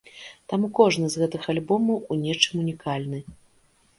Таму 0.51 0.67
кожны 0.79 1.05
з 1.15 1.21
гэтых 1.23 1.43
альбомаў 1.53 1.99
у 2.15 2.19
нечым 2.23 2.53
ўнікальны. 2.63 3.19